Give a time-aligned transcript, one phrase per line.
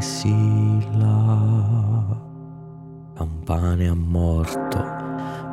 [0.00, 1.38] Silla.
[3.14, 4.98] Campane a morto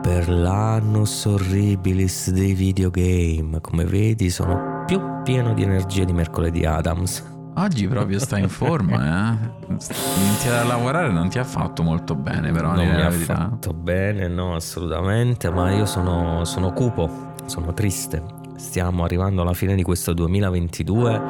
[0.01, 3.59] per l'annus horribilis dei videogame.
[3.59, 7.35] Come vedi, sono più pieno di energia di mercoledì Adams.
[7.55, 9.37] Oggi proprio stai in forma, eh?
[9.67, 12.73] Iniziare a lavorare non ti ha fatto molto bene, però.
[12.73, 13.35] Non mi ha verità.
[13.35, 18.23] fatto bene, no, assolutamente, ma io sono, sono cupo, sono triste.
[18.55, 21.21] Stiamo arrivando alla fine di questo 2022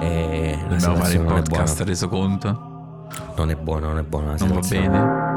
[0.00, 2.73] e la Dobbiamo fare il podcast reso conto.
[3.36, 5.33] Non è buona, non è buona la Non va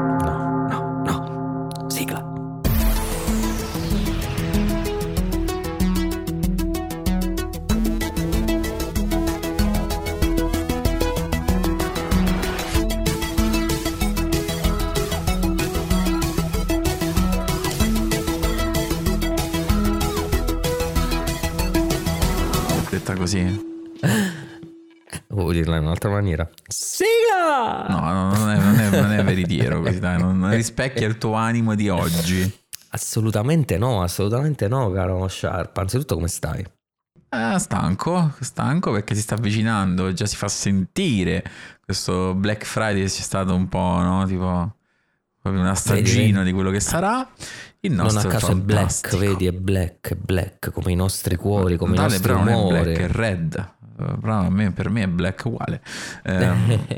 [26.08, 26.48] un'altra maniera?
[26.66, 27.86] Sigla!
[27.88, 31.34] No, no, non, è, non, è, non è veritiero così, dai, non, rispecchia il tuo
[31.34, 32.50] animo di oggi.
[32.90, 35.76] Assolutamente no, assolutamente no, caro Sharp.
[35.76, 36.64] Anzitutto come stai?
[37.30, 41.44] Eh, stanco, stanco perché si sta avvicinando, già si fa sentire
[41.84, 44.26] questo Black Friday c'è stato un po', no?
[44.26, 44.76] Tipo
[45.40, 47.26] proprio un assaggino di quello che sarà.
[47.80, 49.18] Il Non a nostro caso è black, fantastico.
[49.18, 52.82] vedi, è black, black, come i nostri cuori, come Tale, i nostri però non è
[52.82, 53.74] black, è red.
[53.98, 55.82] Eh, Però a me- per me è black uguale.
[56.24, 56.86] Ehm,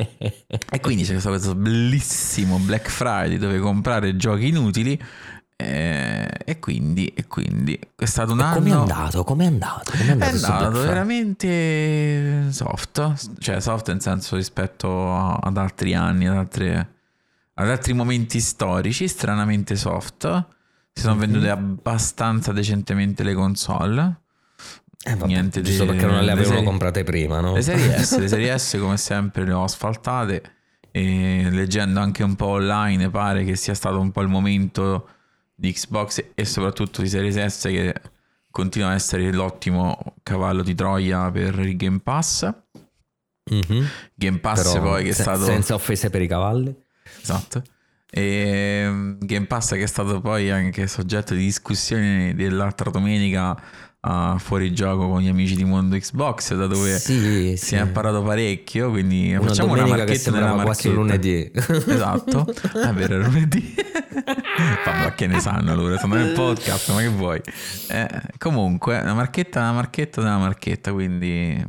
[0.71, 5.01] e quindi c'è stato questo bellissimo Black Friday dove comprare giochi inutili.
[5.57, 8.55] eh, e quindi, e quindi è stato un E anno.
[8.61, 9.25] Com'è andato?
[9.25, 9.91] Com'è andato?
[9.93, 16.27] Com'è È andato, sto andato veramente soft, cioè soft nel senso rispetto ad altri anni,
[16.27, 16.89] ad, altre-
[17.55, 20.47] ad altri momenti storici, stranamente soft.
[20.93, 21.21] Si sono Mhm.
[21.21, 24.20] vendute abbastanza decentemente le console.
[25.03, 27.55] Eh, vabbè, niente giusto di- perché non le avevano serie- comprate prima, no?
[27.55, 30.43] Le serie S, le serie S come sempre le ho asfaltate
[30.91, 35.09] e leggendo anche un po' online pare che sia stato un po' il momento
[35.55, 37.95] di Xbox e soprattutto di Series S che
[38.51, 42.51] continua a essere l'ottimo cavallo di Troia per il Game Pass.
[43.51, 43.87] Mhm.
[44.15, 45.45] Game Pass Però poi che è se- stato...
[45.45, 46.75] senza offese per i cavalli.
[47.23, 47.63] Esatto.
[48.11, 53.57] E mm, Game Pass che è stato poi anche soggetto di discussione dell'altra domenica
[54.03, 58.23] a fuori gioco con gli amici di Mondo Xbox da dove sì, si è imparato
[58.23, 61.73] parecchio quindi Una facciamo una marchetta nella sembrava quasi un marchetta.
[61.75, 61.93] lunedì.
[61.93, 62.47] esatto.
[62.81, 63.75] È vero lunedì.
[64.87, 65.99] Ma che ne sanno loro?
[65.99, 67.41] Sono nel podcast ma che vuoi?
[67.89, 71.63] Eh, comunque una marchetta una marchetta della marchetta quindi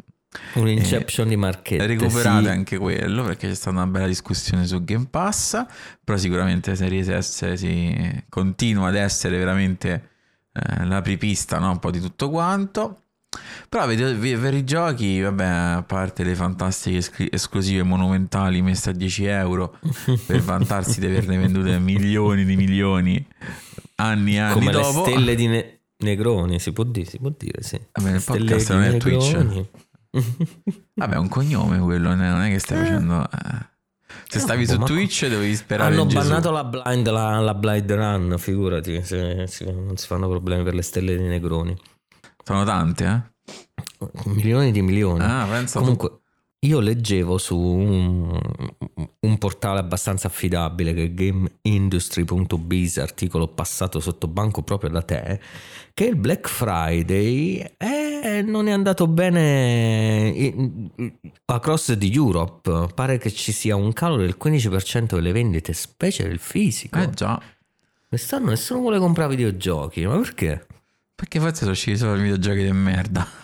[0.55, 1.85] un inception di marchette.
[1.85, 2.49] recuperate sì.
[2.49, 5.65] anche quello perché c'è stata una bella discussione su Game Pass
[6.03, 10.09] però sicuramente Series S si continua ad essere veramente
[10.53, 11.71] eh, l'apripista no?
[11.71, 12.97] un po' di tutto quanto
[13.69, 18.93] però vi- per i giochi vabbè a parte le fantastiche esclu- esclusive monumentali messe a
[18.93, 19.77] 10 euro
[20.25, 23.25] per vantarsi di averne vendute milioni di milioni
[23.95, 27.31] anni e anni Come le dopo stelle di ne- Negroni, si può dire, si può
[27.37, 27.79] dire, sì.
[27.91, 29.65] Vabbè, il podcast non è Twitch.
[30.95, 33.69] Vabbè è un cognome quello non è- che stai facendo eh.
[34.27, 38.35] se No, stavi su Twitch dovevi sperare Hanno bannato la blind, la, la blind run,
[38.37, 41.77] figurati, se- se- non si fanno problemi per le stelle di Negroni.
[42.43, 43.29] sono tante eh
[44.25, 45.23] Milioni di milioni.
[45.23, 46.20] ah pensa tu.
[46.63, 48.39] Io leggevo su un,
[49.19, 55.39] un portale abbastanza affidabile che è gameindustry.biz, articolo passato sotto banco proprio da te,
[55.91, 60.53] che il Black Friday eh, non è andato bene
[61.45, 62.89] across the Europe.
[62.93, 66.99] Pare che ci sia un calo del 15% delle vendite, specie del fisico.
[66.99, 67.41] eh già
[68.07, 70.67] Quest'anno nessuno vuole comprare videogiochi, ma perché?
[71.21, 73.27] Perché forse sono usciti solo i videogiochi di merda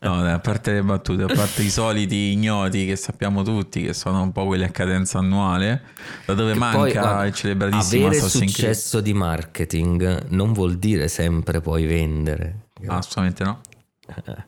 [0.00, 4.20] no a parte le battute a parte i soliti ignoti che sappiamo tutti che sono
[4.22, 5.82] un po' quelli a cadenza annuale
[6.24, 10.78] da dove Che manca poi, guarda, il celebratissimo Avere Assassin's successo di marketing non vuol
[10.78, 12.70] dire sempre poi vendere.
[12.88, 13.60] Ah, assolutamente no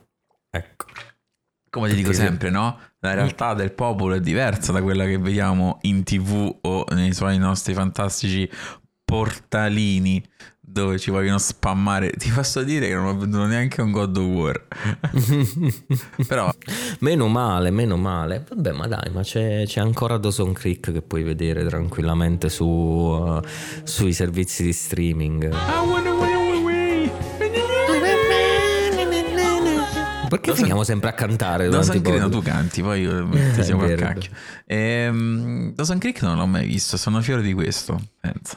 [0.51, 0.87] Ecco.
[1.71, 2.77] Come ti dico sempre, no?
[2.99, 7.39] La realtà del popolo è diversa da quella che vediamo in tv o nei suoi
[7.39, 8.51] nostri fantastici
[9.05, 10.25] portalini
[10.71, 12.11] dove ci vogliono spammare.
[12.13, 14.67] Ti posso dire che non ho venduto neanche un God of War.
[16.27, 16.53] Però
[17.01, 18.45] Meno male, meno male.
[18.49, 23.41] Vabbè, ma dai, ma c'è, c'è ancora Dawson Creek che puoi vedere tranquillamente su, uh,
[23.83, 25.49] sui servizi di streaming.
[30.29, 33.83] Perché Dawson- finiamo sempre a cantare Dawson Creek no, tu canti, poi io ti siamo
[33.83, 34.31] È a vero, è cacchio.
[34.67, 38.57] Ehm, Dawson Creek non l'ho mai visto, sono fiero di questo, penso.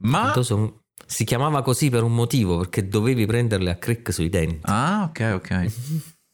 [0.00, 0.32] Ma...
[0.34, 0.72] Dawson-
[1.10, 4.58] Si chiamava così per un motivo, perché dovevi prenderle a crick sui denti.
[4.62, 5.66] Ah, ok, ok.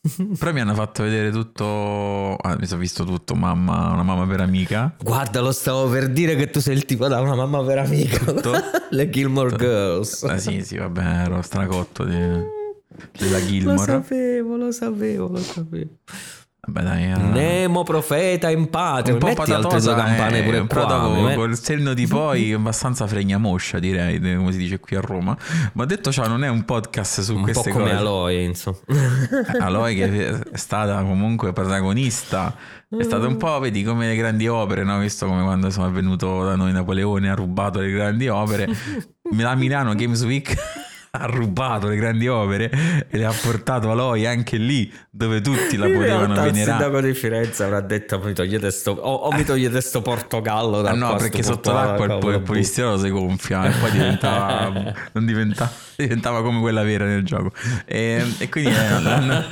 [0.39, 2.35] Però mi hanno fatto vedere tutto.
[2.37, 3.35] Ah, mi sono visto tutto.
[3.37, 4.95] Mamma, una mamma per amica.
[5.01, 8.19] Guarda, lo stavo per dire che tu sei il tipo da una mamma per amica.
[8.19, 8.53] Tutto?
[8.91, 9.63] Le Gilmore Tutto.
[9.65, 10.23] Girls.
[10.25, 12.13] Ah, sì, sì, vabbè, ero stracotto di-
[13.19, 13.79] della Lo Gilmore.
[13.93, 15.91] sapevo, lo sapevo, lo sapevo.
[16.67, 17.03] Vabbè, dai.
[17.05, 19.13] era- Nemo profeta in patria.
[19.15, 20.97] un po' Metti altre due campane eh, eh, pure però qua.
[20.97, 25.37] dopo, col senno di poi abbastanza fregnamoscia direi come si dice qui a Roma
[25.75, 28.79] ma detto ciò non è un podcast su un po' queste come cose Aloy, insomma.
[29.61, 32.55] Aloy che è stata comunque protagonista
[32.89, 34.99] è stato un po' vedi come le grandi opere no?
[35.01, 38.69] visto come quando sono venuto da noi Napoleone ha rubato le grandi opere
[39.37, 40.55] la Milano Games Week
[41.17, 45.87] ha rubato le grandi opere e le ha portato Aloy anche lì dove tutti la
[45.87, 46.83] potevano realtà il venerare.
[46.83, 50.91] sindaco di Firenze avrà detto mi togliete sto, o, o mi togliete sto Portogallo da
[50.91, 54.73] Ah no, perché sotto l'acqua il, po- il polistirolo si gonfia e poi diventava,
[55.13, 57.53] non diventava, diventava come quella vera nel gioco.
[57.85, 59.45] E, e quindi eh, l'hanno,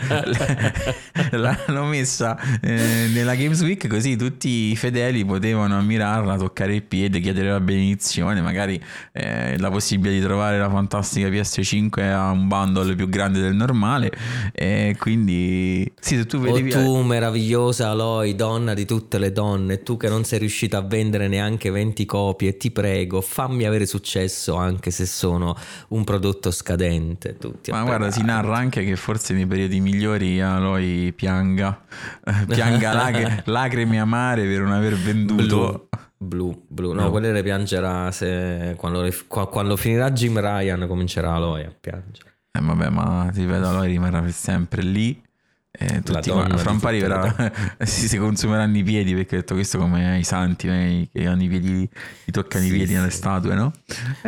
[1.30, 7.20] l'hanno messa eh, nella Games Week così tutti i fedeli potevano ammirarla, toccare il piede,
[7.20, 8.82] chiedere la benedizione, magari
[9.12, 11.28] eh, la possibilità di trovare la fantastica
[11.60, 14.12] PS5 a un bundle più grande del normale.
[14.52, 16.70] E quindi sì, se tu O vedevi...
[16.70, 21.28] tu meravigliosa Aloy, donna di tutte le donne, tu che non sei riuscita a vendere
[21.28, 25.56] neanche 20 copie, ti prego, fammi avere successo anche se sono
[25.88, 27.36] un prodotto scadente.
[27.36, 31.82] Tutti Ma guarda, si narra anche che forse nei periodi migliori Aloy pianga,
[32.24, 35.88] eh, pianga lag- lacrime amare per non aver venduto.
[36.22, 37.10] Blu, blu, no, No.
[37.10, 42.30] quelle le piangerà se quando, qua- quando finirà Jim Ryan comincerà Aloy a piangere.
[42.52, 45.20] Eh, vabbè, ma ti vedo, Aloy rimarrà per sempre lì.
[45.74, 49.78] E tutti qua- fra un arriverà, si, si consumeranno i piedi perché ho detto questo
[49.78, 51.88] come i santi eh, che hanno i piedi,
[52.24, 53.16] gli toccano i Sì, piedi nelle sì.
[53.16, 53.72] statue, no?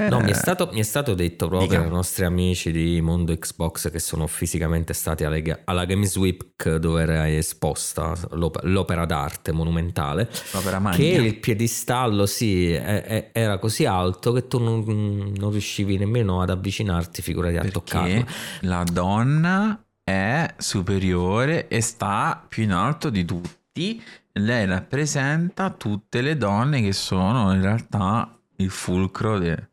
[0.08, 3.36] No, mi è, Eh, stato, mi è stato detto proprio dai nostri amici di Mondo
[3.36, 9.04] Xbox che sono fisicamente stati alle ga- alla Games Week dove era esposta l'op- l'opera
[9.04, 10.96] d'arte monumentale l'opera magna.
[10.96, 16.40] che il piedistallo sì è- è- era così alto che tu non, non riuscivi nemmeno
[16.40, 23.08] ad avvicinarti figurati a toccarlo Perché la donna è superiore e sta più in alto
[23.10, 24.02] di tutti.
[24.32, 29.68] Lei rappresenta tutte le donne che sono in realtà il fulcro de-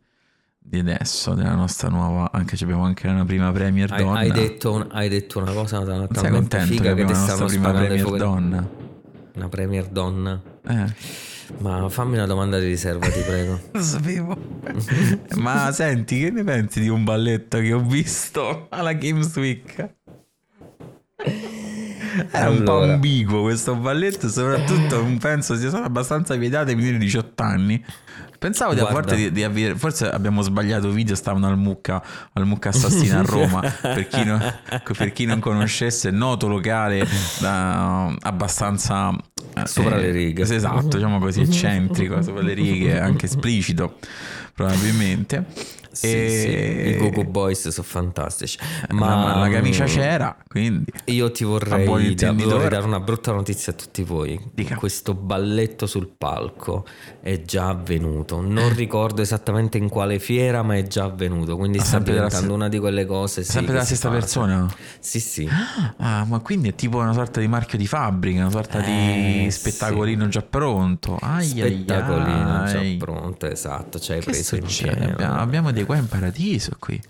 [0.58, 2.30] di adesso, della nostra nuova.
[2.32, 4.20] Anche abbiamo anche una prima premier hai, donna.
[4.20, 7.18] hai detto, un- hai detto una cosa Non sei contento che figa che abbiamo ti
[7.18, 8.70] stanno prima premier fuochi- donna?
[9.34, 10.86] una premier donna Eh,
[11.60, 14.38] ma fammi una domanda di riserva ti prego lo sapevo.
[15.38, 19.96] Ma senti, che ne pensi di un balletto che ho visto alla Games Week?
[22.32, 27.06] Era un po' ambiguo questo balletto, soprattutto penso sia stato abbastanza vietato ai minori di
[27.06, 27.84] 18 anni.
[28.38, 29.02] Pensavo di a Guarda.
[29.02, 32.02] volte di, di avere, forse abbiamo sbagliato video, stavano al Mucca,
[32.34, 34.42] al Mucca Assassina a Roma, per chi, non,
[34.98, 37.08] per chi non conoscesse, noto locale
[37.40, 39.16] da- abbastanza...
[39.56, 40.42] eh, Sopra le righe.
[40.42, 44.00] Esatto, diciamo così, eccentrico, sopra le righe, anche esplicito,
[44.56, 45.46] probabilmente.
[45.92, 48.58] Sì, E- sì, i Gogo Boys sono fantastici
[48.92, 50.92] Ma, ma la camicia mm, c'era, quindi...
[51.06, 54.40] Io ti vorrei, vorrei dare una brutta notizia a tutti voi.
[54.54, 54.76] Dica.
[54.76, 56.86] Questo balletto sul palco
[57.22, 58.40] è già avvenuto.
[58.42, 61.58] Non ricordo esattamente in quale fiera, ma è già avvenuto.
[61.58, 63.44] Quindi Ah, sta diventando st- una di quelle cose.
[63.44, 64.16] sì, Sempre la stessa fa.
[64.16, 64.74] persona?
[65.00, 65.50] Sì, sì.
[65.98, 69.52] Ah, ma quindi è tipo una sorta di marchio di fabbrica, una sorta Eh, di
[69.52, 69.60] sì.
[69.60, 71.18] spettacolino già pronto.
[71.22, 74.00] Ai, ai, Spettacolino già pronto, esatto.
[74.00, 74.96] Ci hai preso in succede?
[74.96, 75.12] pieno.
[75.14, 77.02] Abbiamo, abbiamo dei qua in paradiso qui.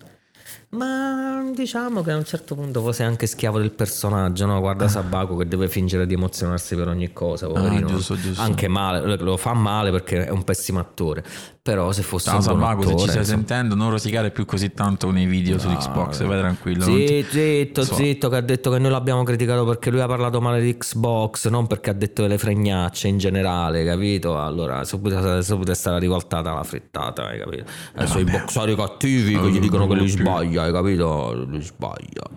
[0.70, 4.60] Ma diciamo che a un certo punto poi sei anche schiavo del personaggio, no?
[4.62, 7.88] Guarda Sabaco che deve fingere di emozionarsi per ogni cosa, poverino.
[7.88, 8.42] Ah, giusto, giusto.
[8.42, 11.26] Anche male, lo fa male perché è un pessimo attore.
[11.64, 14.46] Però se fosse Ciao un buon Sabaco, se attore, ci stai sentendo, non rosicare più
[14.46, 16.84] così tanto nei video su Xbox, vai tranquillo.
[16.84, 17.94] Zitto, zitto, So.
[17.94, 21.50] zitto, che ha detto che noi l'abbiamo criticato perché lui ha parlato male di Xbox,
[21.50, 24.40] non perché ha detto delle fregnacce in generale, capito?
[24.40, 27.66] Allora, subito, subito è stata rivoltata la frittata, hai capito?
[27.94, 31.46] Adesso i boxari cattivi che gli dicono che lui sbaglia, hai capito?
[31.46, 32.28] Lui sbaglia.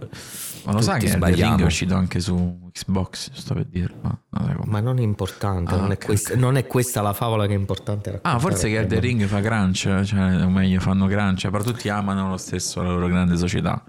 [0.64, 1.62] Ma lo sa Tutti che Elden Ring sbagliamo.
[1.62, 3.97] è uscito anche su Xbox, sto per dirlo.
[4.02, 4.71] ma non sai come.
[4.73, 7.52] Ma non è importante, Ah, non, è ok, questa, non è questa la favola che
[7.52, 8.37] è importante raccontare.
[8.37, 12.28] Ah, forse che Elden Ring fa crunch, cioè, o meglio, fanno crunch, però tutti amano
[12.30, 13.83] lo stesso la loro grande società.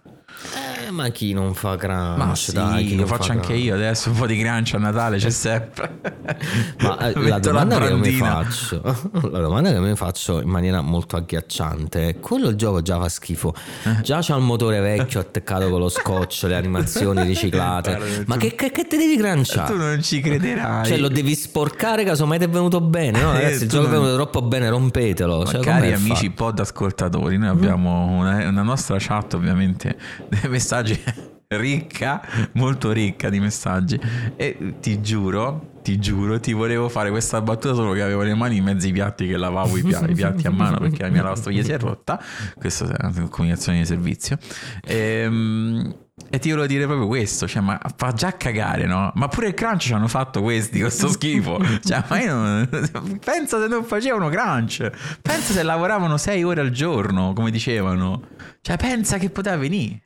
[0.96, 2.18] Ma chi non fa crunch?
[2.18, 5.18] Ma sì, dai, lo faccio fa anche io adesso, un po' di crunch a Natale
[5.18, 6.00] c'è sempre.
[6.80, 8.44] Ma eh, la domanda che io mi brandina.
[8.44, 8.82] faccio,
[9.30, 13.10] la domanda che mi faccio in maniera molto agghiacciante è: quello il gioco già fa
[13.10, 13.54] schifo.
[13.84, 14.02] Eh.
[14.02, 18.24] Già c'ha il motore vecchio attaccato con lo scotch, le animazioni riciclate.
[18.26, 19.74] Ma tu- che, che, che te devi tu granciare?
[19.76, 20.86] non ci crederai.
[20.86, 23.34] Cioè, lo devi sporcare casomai ti è venuto bene, no?
[23.34, 25.40] Eh, Ragazzi, il tu gioco è venuto troppo bene, rompetelo.
[25.40, 26.32] Ma Cioè, cari amici fatto?
[26.36, 29.98] pod ascoltatori, noi abbiamo una, una nostra chat ovviamente
[30.30, 30.85] dei messaggi
[31.48, 32.22] ricca,
[32.54, 34.00] molto ricca di messaggi.
[34.36, 38.58] E ti giuro, ti giuro, ti volevo fare questa battuta solo che avevo le mani
[38.58, 41.24] in mezzo ai piatti che lavavo i piatti, i piatti a mano perché la mia
[41.24, 42.22] lavastoviglie si è rotta.
[42.56, 44.38] Questa è una comunicazione di servizio.
[44.84, 45.96] Ehm.
[46.30, 49.12] E ti volevo dire proprio questo, cioè, ma fa già cagare, no?
[49.16, 51.60] Ma pure il crunch ci hanno fatto questi, questo schifo.
[51.84, 52.70] cioè, ma io non...
[53.24, 54.90] Pensa se non facevano crunch.
[55.22, 58.28] Pensa se lavoravano sei ore al giorno, come dicevano.
[58.62, 60.06] Cioè, pensa che poteva venire.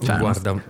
[0.00, 0.62] Cioè, Guarda,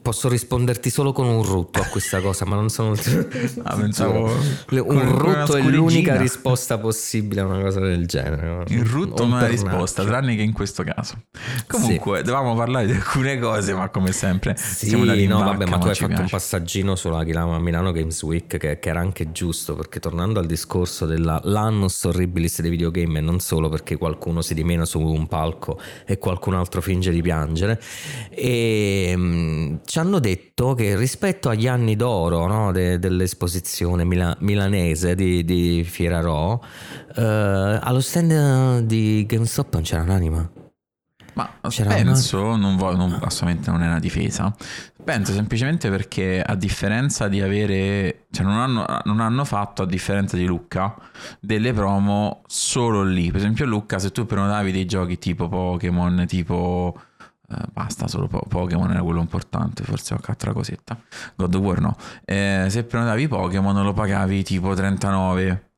[0.00, 2.94] Posso risponderti solo con un rutto a questa cosa, ma non sono.
[3.62, 4.30] Ah, pensavo
[4.70, 8.64] un rutto è l'unica risposta possibile a una cosa del genere.
[8.68, 11.22] Il rutto non è una risposta, tranne che in questo caso.
[11.66, 12.24] Comunque, sì.
[12.24, 15.88] dovevamo parlare di alcune cose, ma come sempre sì, siamo andati no, vabbè, ma tu
[15.88, 16.22] hai fatto piace.
[16.22, 17.22] un passaggino sulla
[17.58, 22.70] Milano Games Week che, che, era anche giusto, perché tornando al discorso dell'annus horribilis dei
[22.70, 27.10] videogame, e non solo perché qualcuno si dimena su un palco e qualcun altro finge
[27.10, 27.80] di piangere,
[28.30, 35.14] e mm, ci hanno detto che rispetto agli anni d'oro no, de, dell'esposizione mila, milanese
[35.14, 36.58] di, di Fierarò,
[37.16, 40.50] eh, allo stand di GameStop non c'era un'anima.
[41.34, 42.56] Ma c'era penso, una...
[42.56, 44.54] non voglio, non, assolutamente non è una difesa,
[45.02, 50.36] penso semplicemente perché a differenza di avere, cioè non hanno, non hanno fatto a differenza
[50.36, 50.94] di Lucca
[51.40, 53.30] delle promo solo lì.
[53.30, 57.00] Per esempio Lucca se tu prenotavi dei giochi tipo Pokémon, tipo
[57.50, 60.96] Uh, basta, solo po- Pokémon era quello importante, forse qualche altra cosetta.
[61.34, 61.96] God of War no.
[62.24, 65.70] Eh, se prenotavi Pokémon lo pagavi tipo 39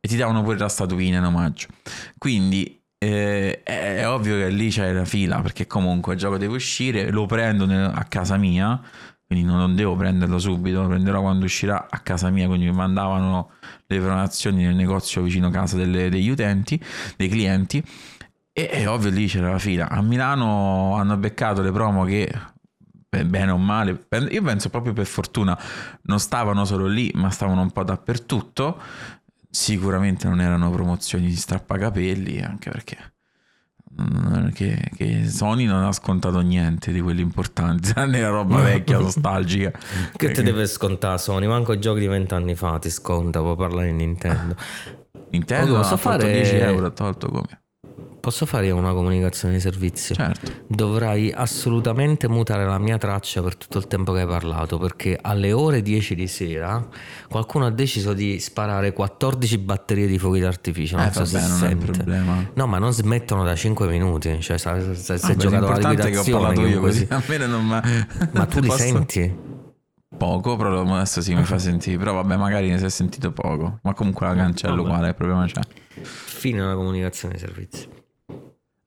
[0.00, 1.68] e ti davano pure la statuina in omaggio.
[2.16, 7.10] Quindi eh, è ovvio che lì c'è la fila perché comunque il gioco deve uscire,
[7.10, 8.80] lo prendo a casa mia,
[9.26, 13.50] quindi non devo prenderlo subito, lo prenderò quando uscirà a casa mia, quindi mi mandavano
[13.86, 16.82] le prenotazioni nel negozio vicino a casa delle, degli utenti,
[17.16, 17.84] dei clienti
[18.52, 19.88] e è ovvio lì c'era la fila.
[19.88, 22.30] A Milano hanno beccato le promo che
[23.26, 25.58] bene o male, io penso proprio per fortuna
[26.02, 28.80] non stavano solo lì, ma stavano un po' dappertutto.
[29.50, 33.12] Sicuramente non erano promozioni di strappacapelli, anche perché
[34.54, 39.70] che, che, Sony non ha scontato niente di quelli importanti, tranne la roba vecchia, nostalgica.
[40.16, 41.46] che ti deve scontare Sony?
[41.46, 44.56] Manco i giochi di vent'anni fa ti sconta, puoi parlare di Nintendo.
[45.30, 47.61] Nintendo ha fare 10 euro, tolto come?
[48.22, 50.14] Posso fare una comunicazione di servizio?
[50.14, 50.52] Certo.
[50.68, 55.52] Dovrai assolutamente mutare la mia traccia per tutto il tempo che hai parlato, perché alle
[55.52, 56.86] ore 10 di sera
[57.28, 60.98] qualcuno ha deciso di sparare 14 batterie di fuochi d'artificio.
[60.98, 61.66] Non eh, so vabbè, se non sente.
[61.66, 62.50] è un problema.
[62.54, 64.40] No, ma non smettono da 5 minuti.
[64.40, 66.10] Cioè, se, se, se ah, giocato la liquidazione.
[66.22, 67.04] che ho parlato io così.
[67.10, 67.82] A me non ma...
[68.30, 68.78] ma tu li posso...
[68.78, 69.36] senti?
[70.16, 71.98] Poco, però adesso sì mi fa sentire.
[71.98, 73.80] Però vabbè, magari ne si è sentito poco.
[73.82, 75.60] Ma comunque la cancello uguale, il problema c'è.
[76.02, 77.91] Fine la comunicazione di servizio.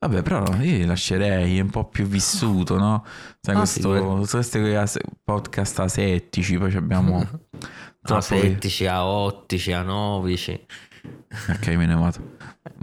[0.05, 3.03] Vabbè, però io lascerei un po' più vissuto, no?
[3.41, 7.27] Sai, ah, questo, sì, questi podcast asettici, poi abbiamo...
[8.07, 10.63] Asettici, aottici, anovici.
[11.49, 12.33] Ok, me ne vado.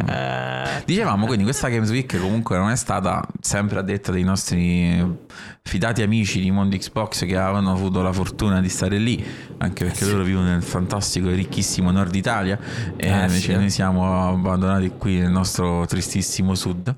[0.06, 0.82] Eh...
[0.84, 5.18] Dicevamo quindi questa Games Week comunque non è stata sempre a detta dei nostri
[5.62, 9.24] fidati amici di Mondo Xbox che avevano avuto la fortuna di stare lì,
[9.58, 12.58] anche perché loro vivono nel fantastico e ricchissimo nord Italia
[12.96, 13.54] e eh, invece sì.
[13.54, 16.94] noi siamo abbandonati qui nel nostro tristissimo sud.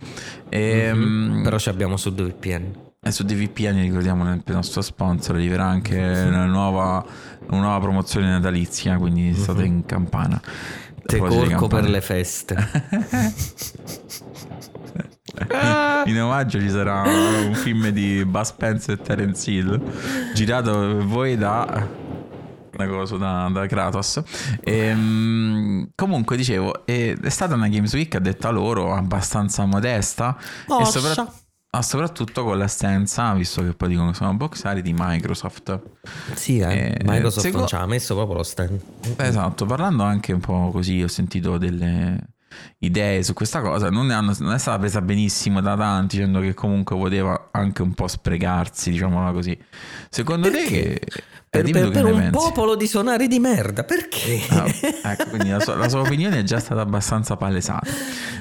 [0.49, 1.43] E, mm-hmm.
[1.43, 2.83] Però abbiamo Sud VPN.
[3.07, 7.05] E su DVPN ricordiamo il nostro sponsor arriverà anche una nuova,
[7.49, 9.73] una nuova promozione natalizia, quindi state mm-hmm.
[9.73, 10.41] in campana.
[11.07, 12.57] Te corco per le feste.
[16.07, 19.81] in omaggio ci sarà un film di Buzz Spencer e Terence Hill
[20.33, 22.03] girato per voi da
[22.77, 24.23] una cosa da, da Kratos
[24.61, 30.37] e, ehm, comunque dicevo è, è stata una Games Week a detta loro abbastanza modesta
[30.67, 30.83] Mossa.
[30.83, 31.44] e soprattutto
[31.75, 35.81] ma soprattutto con l'assenza, visto che poi dicono che sono boxari di Microsoft.
[36.35, 37.59] Sì, eh, eh, Microsoft secondo...
[37.59, 38.81] non ci ha messo proprio lo stand.
[39.17, 42.29] Esatto, parlando anche un po' così, ho sentito delle
[42.79, 46.55] idee su questa cosa, non, hanno, non è stata presa benissimo da tanti, dicendo che
[46.55, 49.59] comunque poteva anche un po' sprecarsi, diciamola così.
[50.09, 50.69] Secondo Perché?
[50.69, 51.23] te che
[51.63, 52.31] per, per, per un pensi.
[52.31, 54.41] popolo di sonari di merda, perché?
[54.49, 57.89] Ah, ecco, quindi la sua, la sua, opinione è già stata abbastanza palesata.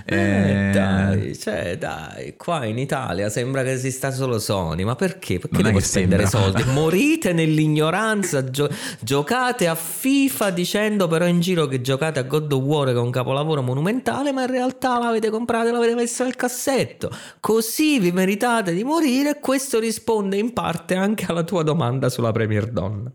[0.05, 5.39] Eh, eh, dai, cioè, dai, qua in Italia sembra che esista solo Sony, ma perché?
[5.39, 6.51] Perché devo spendere sembra.
[6.51, 6.72] soldi?
[6.72, 12.63] Morite nell'ignoranza, gio- giocate a FIFA dicendo però in giro che giocate a God of
[12.63, 16.36] War che è un capolavoro monumentale, ma in realtà l'avete comprato e l'avete messo nel
[16.36, 17.12] cassetto.
[17.39, 22.32] Così vi meritate di morire e questo risponde in parte anche alla tua domanda sulla
[22.32, 23.13] Premier Donna donna.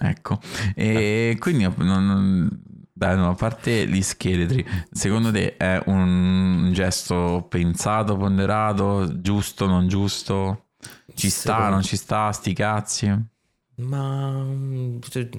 [0.10, 0.38] ecco,
[0.74, 2.48] e quindi non,
[2.92, 9.88] beh, no, a parte gli scheletri, secondo te è un gesto pensato, ponderato, giusto, non
[9.88, 10.66] giusto?
[11.14, 11.70] Ci sta, secondo...
[11.70, 13.28] non ci sta, sti cazzi.
[13.80, 14.44] Ma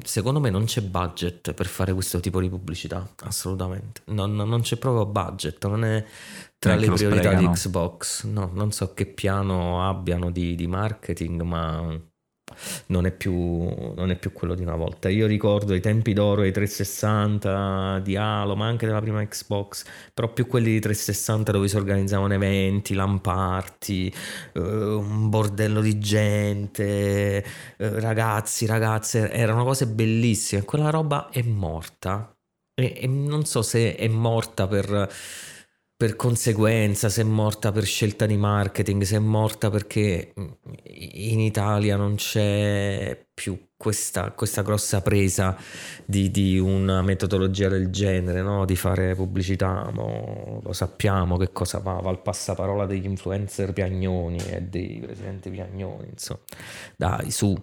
[0.04, 4.02] secondo me non c'è budget per fare questo tipo di pubblicità, assolutamente.
[4.06, 6.04] Non, non c'è proprio budget, non è
[6.58, 8.26] tra Neanche le priorità di Xbox.
[8.26, 12.00] No, non so che piano abbiano di, di marketing, ma
[12.92, 13.34] non è, più,
[13.96, 15.10] non è più quello di una volta.
[15.10, 20.32] Io ricordo i tempi d'oro dei 360 di Halo, ma anche della prima Xbox, però
[20.32, 24.14] più quelli di 360 dove si organizzavano eventi, lamparti,
[24.54, 27.44] eh, un bordello di gente,
[27.78, 30.64] eh, ragazzi, ragazze, erano cose bellissime.
[30.64, 32.36] Quella roba è morta
[32.74, 35.10] e, e non so se è morta per
[36.02, 41.96] per conseguenza, se è morta per scelta di marketing, se è morta perché in Italia
[41.96, 45.56] non c'è più questa, questa grossa presa
[46.04, 48.66] di, di, una metodologia del genere, no?
[48.66, 50.60] di fare pubblicità, no?
[50.64, 56.08] lo sappiamo che cosa va, va al passaparola degli influencer piagnoni e dei presidenti piagnoni,
[56.10, 56.40] insomma.
[56.96, 57.56] Dai, su.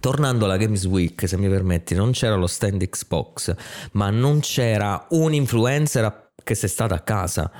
[0.00, 3.54] Tornando alla Games Week, se mi permetti, non c'era lo stand Xbox,
[3.92, 7.50] ma non c'era un influencer a che sei stata a casa.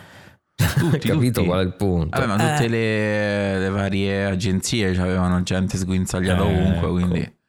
[0.55, 1.47] Tutti, capito tutti.
[1.47, 2.19] qual è il punto?
[2.19, 2.69] Vabbè, ma tutte eh.
[2.69, 6.93] le, le, varie agenzie avevano gente sguinzagliata eh, ovunque, ecco.
[6.93, 7.41] quindi...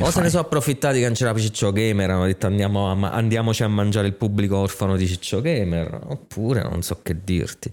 [0.00, 3.64] O se ne sono approfittati che non c'era Ciccio Gamer, hanno detto andiamo a, andiamoci
[3.64, 7.70] a mangiare il pubblico orfano di Ciccio Gamer, oppure non so che dirti.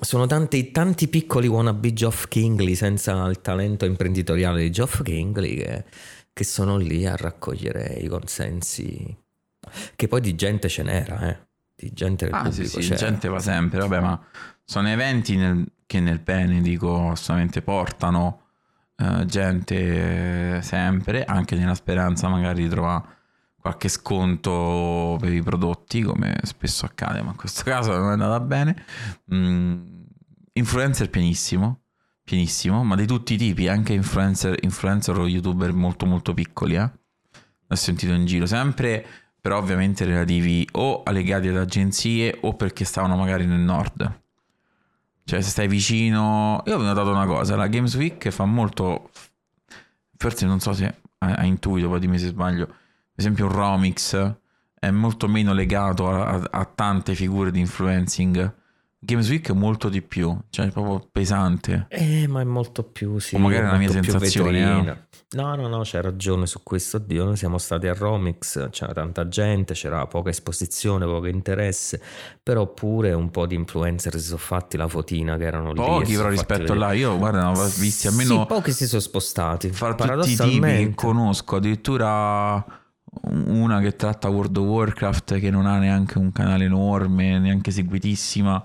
[0.00, 5.84] Sono tanti, tanti piccoli wannabe Geoff Kingley senza il talento imprenditoriale di Geoff Kingley che,
[6.32, 9.14] che sono lì a raccogliere i consensi,
[9.96, 12.80] che poi di gente ce n'era, eh di gente del ah, pubblico.
[12.80, 14.20] Sì, sì, gente va sempre, vabbè, ma
[14.64, 18.40] sono eventi nel, che nel bene, dico, assolutamente portano
[18.96, 23.12] uh, gente sempre, anche nella speranza magari di trovare
[23.64, 28.40] qualche sconto per i prodotti, come spesso accade, ma in questo caso non è andata
[28.40, 28.84] bene.
[29.32, 30.02] Mm,
[30.52, 31.80] influencer pienissimo,
[32.22, 36.90] pienissimo, ma di tutti i tipi, anche influencer, influencer o youtuber molto molto piccoli, eh.
[37.68, 39.06] Ho sentito in giro, sempre
[39.44, 44.20] però ovviamente relativi o legati ad agenzie o perché stavano magari nel nord.
[45.22, 46.62] Cioè se stai vicino...
[46.64, 49.10] Io ho notato una cosa, la Games Week fa molto...
[50.16, 52.64] Forse non so se ha intuito, poi dimmi se sbaglio.
[52.64, 52.76] Per
[53.16, 54.34] esempio un Romix
[54.78, 58.54] è molto meno legato a, a, a tante figure di influencing
[59.04, 61.86] Games Week è molto di più, cioè è proprio pesante.
[61.90, 63.34] Eh, ma è molto più, sì.
[63.34, 64.60] O magari è la mia sensazione.
[64.60, 65.12] Eh.
[65.36, 66.98] No, no, no, c'hai ragione su questo.
[66.98, 72.00] Dio, noi siamo stati a Romix, c'era tanta gente, c'era poca esposizione, poco interesse,
[72.42, 75.80] però pure un po' di influencer si sono fatti la fotina che erano lì.
[75.80, 78.40] Pochi però rispetto a là, io guarda, ne ho visti almeno...
[78.40, 79.70] Sì, pochi si sono spostati.
[79.70, 82.64] Fra tutti i tipi che conosco, addirittura
[83.26, 88.64] una che tratta World of Warcraft che non ha neanche un canale enorme, neanche seguitissima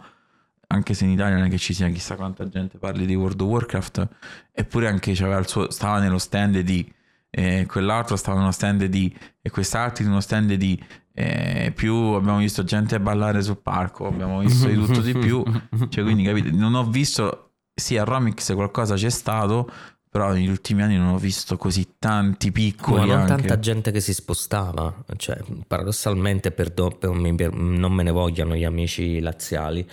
[0.72, 3.42] anche se in Italia non è che ci sia chissà quanta gente parli di World
[3.42, 4.08] of Warcraft,
[4.52, 6.92] eppure anche il suo, stava nello stand di
[7.32, 10.82] eh, quell'altro, stava nello stand di e quest'altro in uno stand di
[11.14, 15.44] eh, più abbiamo visto gente ballare sul parco, abbiamo visto di tutto di più,
[15.90, 19.70] cioè quindi capite, non ho visto, sì a Romix qualcosa c'è stato,
[20.12, 23.02] però negli ultimi anni non ho visto così tanti piccoli.
[23.02, 23.36] Ma non anche.
[23.36, 27.12] tanta gente che si spostava, cioè, paradossalmente per, do, per,
[27.54, 29.88] non me ne vogliano gli amici laziali,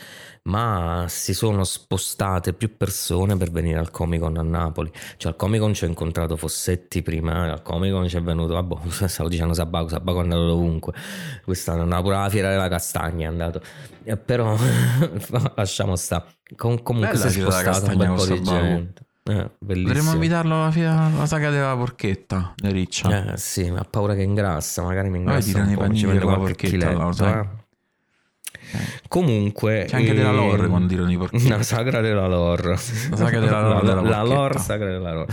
[0.44, 4.90] ma si sono spostate più persone per venire al Comic Con a Napoli.
[5.18, 8.54] Cioè al Comic Con ci ho incontrato Fossetti prima, al Comic Con ci è venuto,
[8.54, 10.94] vabbè, stavo dicendo Sabaco, Sabaco è andato dovunque,
[11.44, 13.60] quest'anno è andato pure alla Fiera della Castagna, è andato,
[14.02, 14.56] eh, però
[15.56, 16.24] lasciamo stare.
[16.56, 19.04] Com- comunque Bella si è spostato un bel po' di gente.
[19.28, 23.32] Eh, Dovremmo invitarlo alla, fila, alla saga della porchetta di Riccia.
[23.32, 26.24] Eh sì, ma ha paura che ingrassa, magari mi ingrassa Vai, un po', ci prende
[26.24, 27.48] qualche porchetta, chiletto, eh.
[29.08, 31.48] Comunque c'è anche della lore ehm, quando tirano i porchetti.
[31.48, 32.70] La sagra della lore.
[32.70, 33.86] La sagra della lore.
[33.86, 35.32] la, la lore sagra della lore.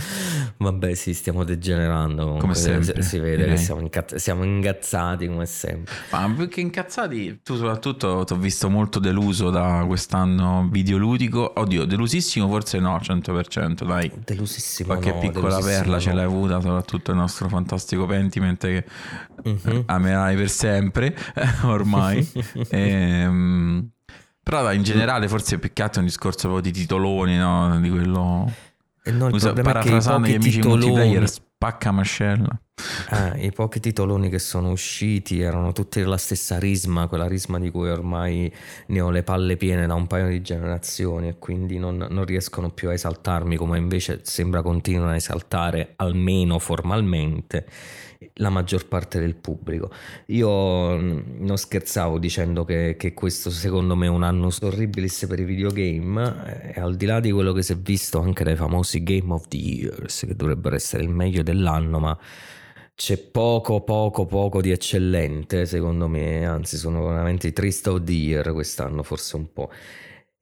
[0.56, 2.22] Vabbè, sì, stiamo degenerando.
[2.22, 2.40] Comunque.
[2.40, 3.02] Come sempre.
[3.02, 5.92] Si vede che siamo, incazz- siamo, ingazzati come sempre.
[6.10, 11.52] Ma più che incazzati, tu soprattutto ti ho visto molto deluso da quest'anno videoludico.
[11.56, 14.10] Oddio, delusissimo forse no, 100%, dai.
[14.24, 16.00] Delusissimo Qualche no, piccola perla no.
[16.00, 18.84] ce l'hai avuta, soprattutto il nostro fantastico Pentiment che
[19.42, 19.82] uh-huh.
[19.86, 21.16] amerai per sempre,
[21.64, 22.26] ormai.
[23.64, 23.88] e, Ehm,
[24.42, 27.80] però in generale forse è un discorso proprio di titoloni, no?
[27.80, 28.52] Di quello...
[29.06, 30.86] E no, il Usa, parafrasando gli amici titoloni...
[30.86, 31.28] multiplayer
[31.64, 32.60] Pacca mascella.
[33.10, 37.70] Eh, I pochi titoloni che sono usciti erano tutti della stessa risma, quella risma di
[37.70, 38.52] cui ormai
[38.88, 42.68] ne ho le palle piene da un paio di generazioni e quindi non, non riescono
[42.68, 47.66] più a esaltarmi come invece sembra continuano a esaltare almeno formalmente
[48.34, 49.90] la maggior parte del pubblico.
[50.26, 55.40] Io mm, non scherzavo dicendo che, che questo secondo me è un anno orribilis per
[55.40, 59.02] i videogame e al di là di quello che si è visto anche dai famosi
[59.02, 62.18] Game of the Years che dovrebbero essere il meglio dell'anno ma
[62.94, 68.12] c'è poco poco poco di eccellente secondo me anzi sono veramente i trist of the
[68.12, 69.70] year quest'anno forse un po'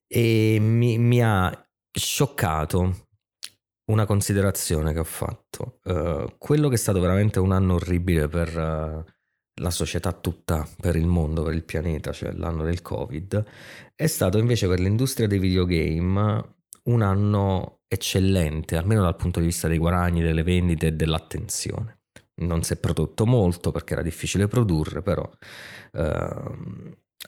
[0.06, 3.06] e mi, mi ha scioccato
[3.92, 5.78] una considerazione che ho fatto.
[5.84, 9.04] Uh, quello che è stato veramente un anno orribile per uh,
[9.60, 13.44] la società tutta, per il mondo, per il pianeta, cioè l'anno del Covid,
[13.94, 19.68] è stato invece per l'industria dei videogame un anno eccellente, almeno dal punto di vista
[19.68, 22.00] dei guadagni, delle vendite e dell'attenzione.
[22.34, 26.00] Non si è prodotto molto perché era difficile produrre, però uh,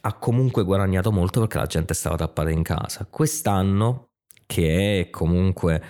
[0.00, 3.06] ha comunque guadagnato molto perché la gente stava tappata in casa.
[3.08, 4.08] Quest'anno,
[4.46, 5.82] che è comunque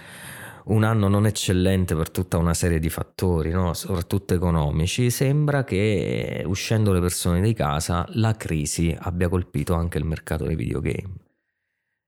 [0.65, 3.75] un anno non eccellente per tutta una serie di fattori, no?
[3.75, 10.05] soprattutto economici, sembra che uscendo le persone di casa la crisi abbia colpito anche il
[10.05, 11.15] mercato dei videogame.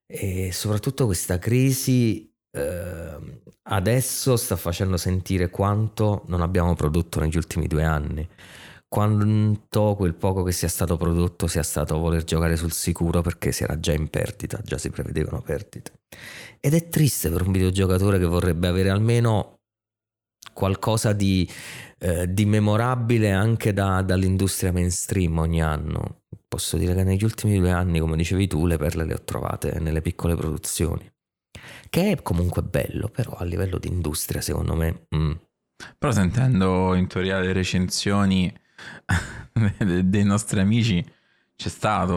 [0.07, 7.67] E soprattutto questa crisi eh, adesso sta facendo sentire quanto non abbiamo prodotto negli ultimi
[7.67, 8.27] due anni
[8.89, 13.65] quanto quel poco che sia stato prodotto sia stato voler giocare sul sicuro perché si
[13.65, 15.93] era già in perdita, già si prevedevano perdite.
[16.61, 19.57] Ed è triste per un videogiocatore che vorrebbe avere almeno
[20.53, 21.49] qualcosa di,
[21.99, 26.23] eh, di memorabile anche da, dall'industria mainstream ogni anno.
[26.49, 29.79] Posso dire che negli ultimi due anni, come dicevi tu, le perle le ho trovate
[29.81, 31.11] nelle piccole produzioni.
[31.91, 35.07] Che è comunque bello, però a livello di industria, secondo me.
[35.15, 35.33] Mm.
[35.99, 38.53] Però sentendo in teoria le recensioni
[40.05, 41.05] dei nostri amici
[41.57, 42.15] c'è stato,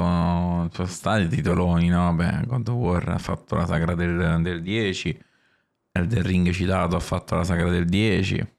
[0.73, 2.13] sono stati titoloni, no?
[2.13, 5.23] Beh, God of War ha fatto la sagra del, del 10,
[5.93, 8.58] Elden Ring citato ha fatto la sagra del 10.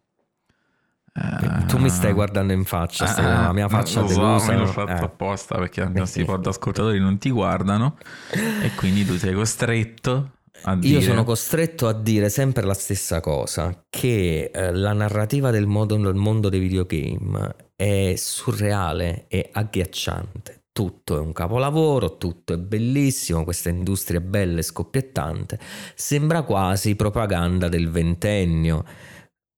[1.13, 4.21] Uh, tu mi stai guardando in faccia, uh, la mia faccia lo so,
[4.53, 5.05] l'ho fatto eh.
[5.05, 7.99] apposta perché i nostri ascoltatori non ti guardano
[8.31, 10.99] e quindi tu sei costretto a dire...
[10.99, 15.97] Io sono costretto a dire sempre la stessa cosa, che eh, la narrativa del, modo,
[15.97, 20.65] del mondo dei videogame è surreale e agghiacciante.
[20.71, 25.59] Tutto è un capolavoro, tutto è bellissimo, questa industria è bella e scoppiettante,
[25.95, 28.85] sembra quasi propaganda del ventennio.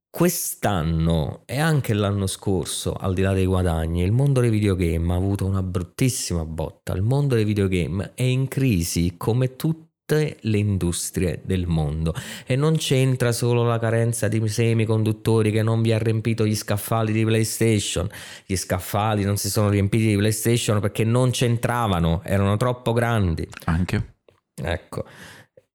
[0.09, 5.17] Quest'anno e anche l'anno scorso, al di là dei guadagni, il mondo dei videogame ha
[5.17, 6.93] avuto una bruttissima botta.
[6.93, 12.55] Il mondo dei videogame è in crisi come tutti tutte le industrie del mondo e
[12.55, 17.25] non c'entra solo la carenza di semiconduttori che non vi ha riempito gli scaffali di
[17.25, 18.09] PlayStation.
[18.45, 23.49] Gli scaffali non si sono riempiti di PlayStation perché non c'entravano, erano troppo grandi.
[23.65, 24.17] Anche.
[24.63, 25.05] Ecco.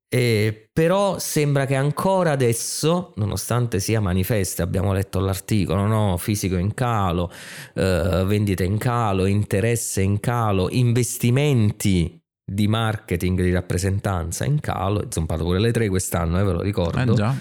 [0.10, 6.16] E però sembra che ancora adesso, nonostante sia manifesta, abbiamo letto l'articolo, no?
[6.18, 7.30] fisico in calo,
[7.74, 15.08] eh, vendite in calo, interesse in calo, investimenti di marketing, di rappresentanza in calo, è
[15.10, 17.12] zompato pure le tre quest'anno, eh, ve lo ricordo.
[17.12, 17.36] Eh già.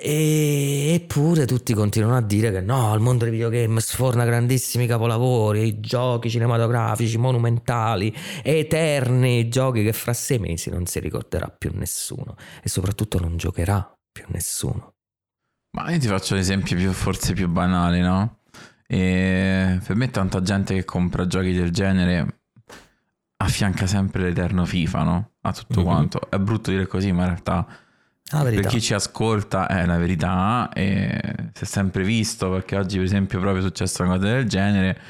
[0.00, 5.80] E, eppure tutti continuano a dire che no, il mondo dei videogame sforna grandissimi capolavori,
[5.80, 12.68] giochi cinematografici monumentali, eterni, giochi che fra sei mesi non si ricorderà più nessuno e
[12.68, 14.92] soprattutto non giocherà più nessuno.
[15.76, 18.38] Ma io ti faccio l'esempio più, forse più banale, no?
[18.86, 22.37] E per me tanta gente che compra giochi del genere
[23.38, 25.30] affianca sempre l'eterno FIFA, no?
[25.42, 25.88] A tutto mm-hmm.
[25.88, 26.30] quanto.
[26.30, 27.66] È brutto dire così, ma in realtà
[28.28, 31.18] per chi ci ascolta è la verità e
[31.54, 35.00] si è sempre visto perché oggi per esempio proprio è successa una cosa del genere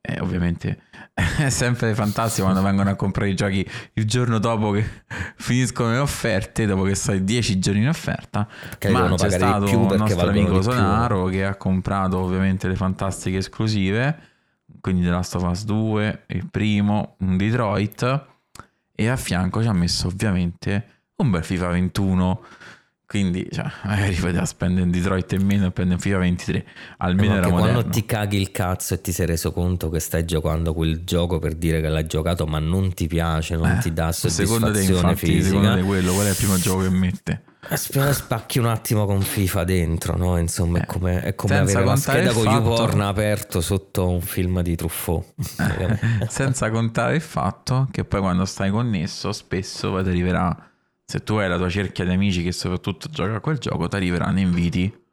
[0.00, 0.80] e ovviamente
[1.14, 4.84] è sempre fantastico quando vengono a comprare i giochi il giorno dopo che
[5.38, 9.94] finiscono le offerte dopo che stai 10 giorni in offerta che ma c'è stato un
[9.96, 14.34] nostro amico Sonaro che ha comprato ovviamente le fantastiche esclusive
[14.80, 18.26] quindi The Last of Us 2, il primo, un Detroit
[18.94, 22.44] e a fianco ci ha messo ovviamente un bel FIFA 21
[23.06, 26.66] quindi cioè, magari poteva spendere un Detroit in meno e prendere un FIFA 23
[26.98, 30.00] almeno no, era moderno quando ti caghi il cazzo e ti sei reso conto che
[30.00, 33.78] stai giocando quel gioco per dire che l'hai giocato ma non ti piace non eh,
[33.80, 36.82] ti dà soddisfazione secondo te, infatti, fisica secondo te quello qual è il primo gioco
[36.82, 37.42] che mette
[37.74, 40.38] Spero spacchi un attimo con FIFA dentro, no?
[40.38, 42.44] Insomma, è come, è come avere la scheda con.
[42.44, 45.34] YouPorn aperto sotto un film di Truffaut.
[46.28, 50.70] senza contare il fatto che poi quando stai connesso, spesso ti arriverà,
[51.04, 53.96] se tu hai la tua cerchia di amici che soprattutto gioca a quel gioco, ti
[53.96, 55.04] arriveranno inviti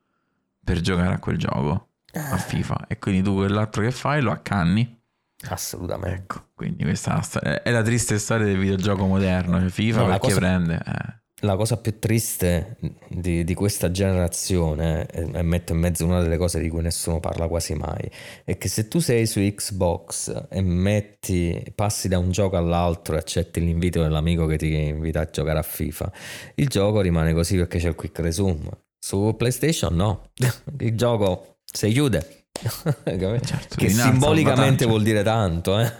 [0.63, 2.85] per giocare a quel gioco, a FIFA.
[2.87, 5.01] E quindi tu quell'altro che fai lo accanni.
[5.49, 6.15] Assolutamente.
[6.15, 10.39] Ecco, quindi questa è la triste storia del videogioco moderno, cioè FIFA no, perché cosa...
[10.39, 10.81] prende...
[10.85, 12.77] Eh la cosa più triste
[13.08, 17.47] di, di, questa generazione, e metto in mezzo una delle cose di cui nessuno parla
[17.47, 18.10] quasi mai,
[18.43, 23.19] è che se tu sei su Xbox e metti, passi da un gioco all'altro e
[23.19, 26.12] accetti l'invito dell'amico che ti invita a giocare a FIFA,
[26.56, 28.69] il gioco rimane così perché c'è il quick resume.
[28.97, 30.29] Su PlayStation no,
[30.79, 35.77] il gioco si chiude, certo, che simbolicamente vuol dire tanto.
[35.77, 35.91] Eh?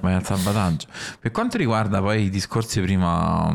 [0.00, 0.88] Vai al salvataggio.
[1.20, 3.54] Per quanto riguarda poi i discorsi prima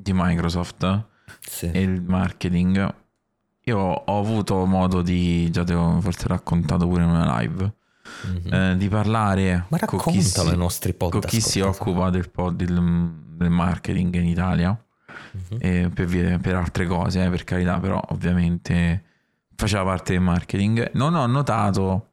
[0.00, 1.04] di Microsoft
[1.40, 1.70] sì.
[1.70, 2.94] e il marketing,
[3.62, 7.74] io ho avuto modo di, già te l'ho forse raccontato pure in una live,
[8.26, 8.52] mm-hmm.
[8.52, 13.50] eh, di parlare con chi, si, nostri podcast, con chi si occupa del, del, del,
[13.50, 14.84] marketing in Italia
[15.54, 15.88] mm-hmm.
[15.88, 19.04] per, via, per, altre cose, eh, per carità, però ovviamente
[19.54, 20.90] faceva parte del marketing.
[20.94, 22.06] Non ho notato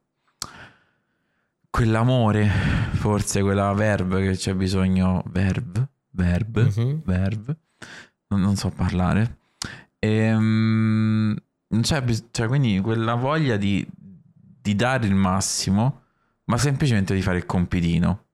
[1.70, 2.46] quell'amore,
[2.92, 6.98] forse quella verb che c'è bisogno, verb, verb, mm-hmm.
[7.04, 7.56] verb,
[8.28, 9.38] non, non, so parlare.
[9.98, 11.36] E, um,
[11.80, 16.02] c'è, cioè, quindi quella voglia di, di dare il massimo,
[16.44, 18.24] ma semplicemente di fare il compitino.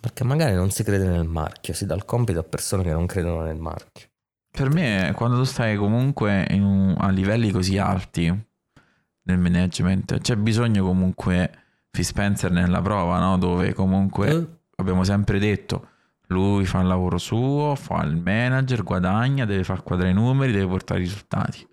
[0.00, 3.06] Perché magari non si crede nel marchio, si dà il compito a persone che non
[3.06, 4.08] credono nel marchio.
[4.50, 10.84] Per me, quando tu stai comunque un, a livelli così alti nel management, c'è bisogno
[10.84, 11.50] comunque
[11.88, 13.38] Phil Spencer nella prova, no?
[13.38, 14.46] Dove comunque eh.
[14.76, 15.90] abbiamo sempre detto
[16.26, 20.66] lui fa il lavoro suo, fa il manager, guadagna, deve far quadrare i numeri, deve
[20.66, 21.66] portare i risultati.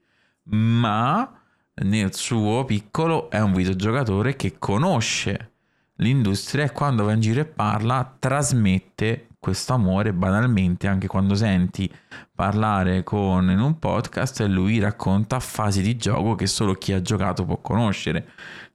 [0.52, 1.40] Ma
[1.82, 5.52] nel suo piccolo è un videogiocatore che conosce
[5.96, 11.90] l'industria e quando va in giro e parla trasmette questo amore banalmente anche quando senti
[12.34, 17.02] parlare con in un podcast e lui racconta fasi di gioco che solo chi ha
[17.02, 18.30] giocato può conoscere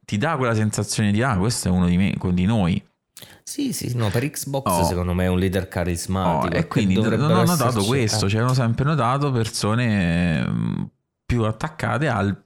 [0.04, 2.82] ti dà quella sensazione di ah questo è uno di, me, di noi
[3.42, 4.84] sì, sì, no, per Xbox oh.
[4.84, 6.54] secondo me è un leader carismatico.
[6.54, 10.82] Oh, e quindi non ho notato questo, cioè ho sempre notato persone mm,
[11.24, 12.42] più attaccate al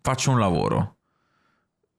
[0.00, 0.94] faccio un lavoro.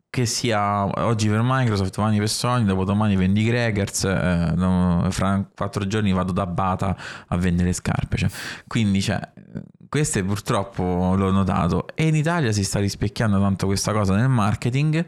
[0.10, 5.86] Che sia oggi per Microsoft, domani per Sony, dopodomani vendi Gregers, eh, no, fra quattro
[5.86, 6.96] giorni vado da Bata
[7.28, 8.16] a vendere scarpe.
[8.16, 8.30] Cioè.
[8.66, 9.20] Quindi, cioè,
[9.90, 11.88] queste purtroppo l'ho notato.
[11.94, 15.06] E in Italia si sta rispecchiando tanto questa cosa nel marketing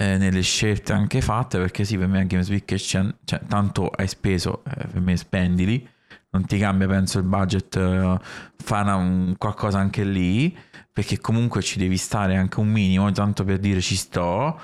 [0.00, 4.64] eh, nelle scelte anche fatte, perché sì, per me anche Games cioè, tanto hai speso,
[4.64, 5.86] eh, per me spendili,
[6.30, 8.18] non ti cambia penso il budget, eh,
[8.56, 10.56] fa un, qualcosa anche lì,
[10.90, 14.58] perché comunque ci devi stare anche un minimo, tanto per dire ci sto,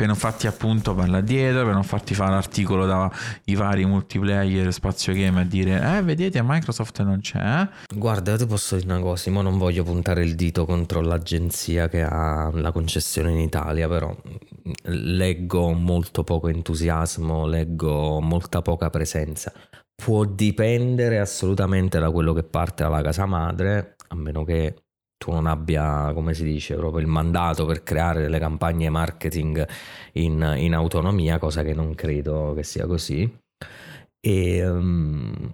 [0.00, 5.12] per non farti appunto parlare dietro, per non farti fare l'articolo dai vari multiplayer, spazio
[5.12, 7.68] game a dire eh vedete Microsoft non c'è.
[7.94, 11.88] Guarda, io ti posso dire una cosa, ma non voglio puntare il dito contro l'agenzia
[11.88, 14.16] che ha la concessione in Italia, però
[14.84, 19.52] leggo molto poco entusiasmo, leggo molta poca presenza.
[19.94, 24.76] Può dipendere assolutamente da quello che parte dalla casa madre, a meno che
[25.20, 29.68] tu non abbia, come si dice, proprio il mandato per creare delle campagne marketing
[30.12, 33.30] in, in autonomia, cosa che non credo che sia così.
[34.18, 35.52] E, um,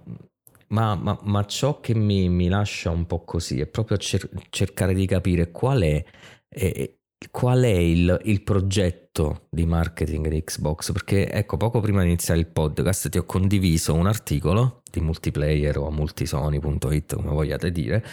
[0.69, 4.95] ma, ma, ma, ciò che mi, mi, lascia un po' così è proprio cer- cercare
[4.95, 6.05] di capire qual è,
[6.49, 6.99] eh,
[7.33, 10.93] qual è il, il, progetto di marketing di Xbox.
[10.93, 15.77] Perché ecco, poco prima di iniziare il podcast ti ho condiviso un articolo di multiplayer
[15.79, 18.05] o multisony.it, come vogliate dire,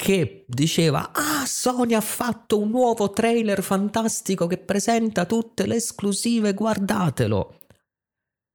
[0.00, 6.54] che diceva ah Sony ha fatto un nuovo trailer fantastico che presenta tutte le esclusive
[6.54, 7.56] guardatelo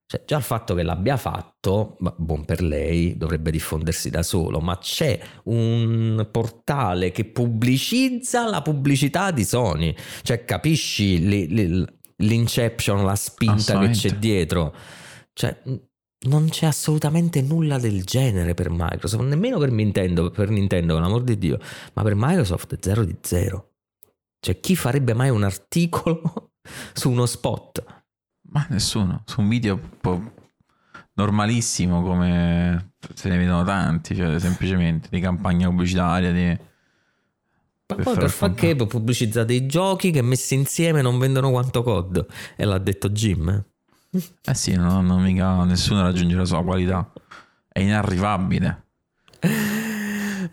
[0.08, 4.78] cioè, già il fatto che l'abbia fatto, buon per lei, dovrebbe diffondersi da solo, ma
[4.78, 9.96] c'è un portale che pubblicizza la pubblicità di Sony.
[10.22, 11.18] Cioè, capisci
[12.18, 14.76] l'inception, la spinta che c'è dietro?
[15.34, 15.60] Cioè,
[16.26, 21.24] non c'è assolutamente nulla del genere per Microsoft, nemmeno per Nintendo, per Nintendo, con l'amor
[21.24, 21.60] di Dio,
[21.94, 23.72] ma per Microsoft è zero di zero.
[24.40, 26.52] Cioè, chi farebbe mai un articolo
[26.94, 27.84] su uno spot?
[28.50, 29.80] Ma nessuno, su un video
[31.14, 36.74] normalissimo come se ne vedono tanti, cioè semplicemente di campagna pubblicitaria, di...
[37.88, 42.26] Ma poi per far che pubblicizzate i giochi che messi insieme non vendono quanto COD
[42.56, 43.48] e l'ha detto Jim.
[43.50, 43.75] Eh?
[44.44, 47.12] Eh sì, no, non mica nessuno raggiunge la sua qualità.
[47.68, 48.84] È inarrivabile.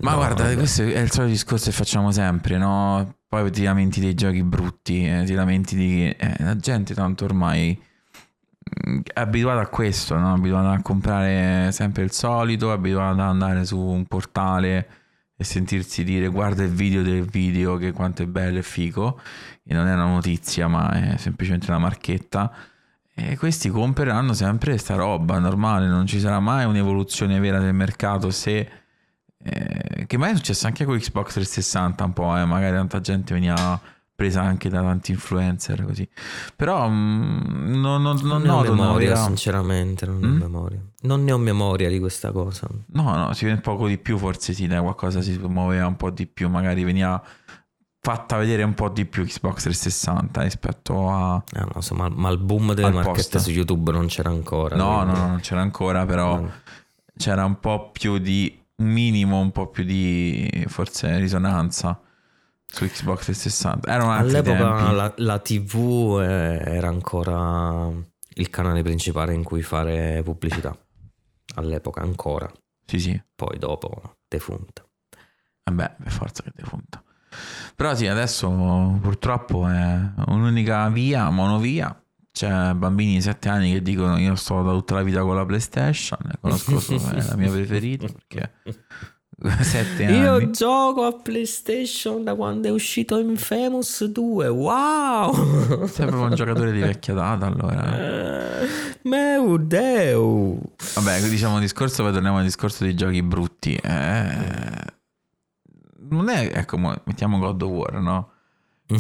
[0.01, 0.57] Ma no, guarda, vabbè.
[0.57, 3.17] questo è il solito discorso che facciamo sempre, no?
[3.29, 6.09] Poi ti lamenti dei giochi brutti, eh, ti lamenti di...
[6.09, 7.81] Eh, la gente tanto ormai
[8.89, 10.35] mm, è abituata a questo, no?
[10.35, 14.89] È abituata a comprare sempre il solito, è abituata ad andare su un portale
[15.37, 19.21] e sentirsi dire guarda il video del video che quanto è bello e figo,
[19.65, 22.53] e non è una notizia ma è semplicemente una marchetta,
[23.15, 28.31] e questi compreranno sempre sta roba normale, non ci sarà mai un'evoluzione vera del mercato
[28.31, 28.69] se...
[29.45, 33.35] Eh, che mai è successo anche con Xbox 360 un po', eh, magari tanta gente
[33.35, 33.81] veniva
[34.15, 36.09] presa anche da tanti influencer così.
[36.55, 40.39] Però mh, non, non, non, Non ho noto memoria, vera- sinceramente, non ne ho Mm?
[40.39, 40.81] memoria.
[41.01, 42.69] Non ne ho memoria di questa cosa.
[42.93, 46.11] No, no, si vede poco di più, forse sì, dai, qualcosa si muoveva un po'
[46.11, 47.21] di più, magari veniva
[48.05, 51.35] fatta vedere un po' di più Xbox 360 rispetto a...
[51.35, 53.39] Ah, no, so, ma, ma il boom delle marchette posto.
[53.39, 54.75] su YouTube non c'era ancora.
[54.75, 56.51] No, no, quindi- no, non c'era ancora, però No.
[57.17, 58.61] c'era un po' più di...
[58.77, 62.01] un minimo, un po' più di forse risonanza
[62.67, 63.89] su Xbox 360.
[63.89, 67.89] Erano All'epoca la, la TV eh, era ancora
[68.35, 70.77] il canale principale in cui fare pubblicità.
[71.55, 72.51] All'epoca ancora,
[72.85, 73.23] Sì, sì.
[73.37, 74.85] poi dopo defunta.
[75.65, 77.01] Vabbè, per forza che defunta.
[77.75, 78.49] Però sì, adesso
[79.01, 81.97] purtroppo è un'unica via, monovia.
[82.33, 85.45] C'è bambini di 7 anni che dicono io sto da tutta la vita con la
[85.45, 88.53] PlayStation, conosco solo, è la mia preferita perché
[89.61, 90.19] 7 anni.
[90.19, 94.49] Io gioco a PlayStation da quando è uscito Infamous 2.
[94.49, 95.87] Wow!
[95.87, 97.99] Sei proprio un giocatore di vecchia data allora.
[97.99, 98.67] Eh,
[99.03, 100.61] Meu Deu!
[100.95, 103.75] Vabbè, diciamo discorso, poi torniamo al discorso dei giochi brutti.
[103.75, 104.92] Eh,
[106.13, 108.31] non è, ecco, mo- mettiamo God of War, no?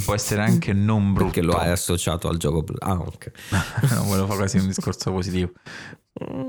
[0.04, 1.32] Può essere anche non brutto.
[1.32, 2.64] Perché lo hai associato al gioco.
[2.78, 3.30] Ah, ok.
[3.94, 5.52] no, volevo fare quasi un discorso positivo.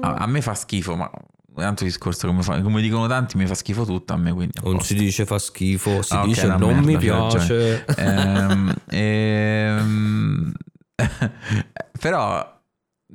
[0.01, 1.09] A, a me fa schifo, ma
[1.55, 4.31] un altro discorso come, fa- come dicono tanti, mi fa schifo tutto a me.
[4.31, 7.85] Quindi Non si dice fa schifo, si Ah, dice una non merda, mi piace.
[7.97, 10.51] Ehm, ehm,
[11.99, 12.61] però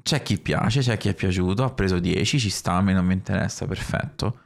[0.03, 3.07] c'è chi piace, c'è chi è piaciuto, ha preso 10, ci sta, a me non
[3.07, 4.41] mi interessa, perfetto.